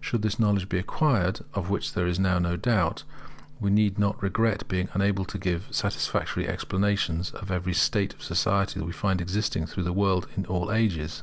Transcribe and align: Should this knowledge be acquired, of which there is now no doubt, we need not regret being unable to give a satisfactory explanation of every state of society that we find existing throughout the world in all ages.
Should 0.00 0.22
this 0.22 0.38
knowledge 0.38 0.70
be 0.70 0.78
acquired, 0.78 1.40
of 1.52 1.68
which 1.68 1.92
there 1.92 2.06
is 2.06 2.18
now 2.18 2.38
no 2.38 2.56
doubt, 2.56 3.04
we 3.60 3.68
need 3.68 3.98
not 3.98 4.22
regret 4.22 4.66
being 4.66 4.88
unable 4.94 5.26
to 5.26 5.36
give 5.36 5.68
a 5.68 5.74
satisfactory 5.74 6.48
explanation 6.48 7.22
of 7.34 7.50
every 7.50 7.74
state 7.74 8.14
of 8.14 8.22
society 8.22 8.80
that 8.80 8.86
we 8.86 8.92
find 8.92 9.20
existing 9.20 9.66
throughout 9.66 9.84
the 9.84 9.92
world 9.92 10.26
in 10.38 10.46
all 10.46 10.72
ages. 10.72 11.22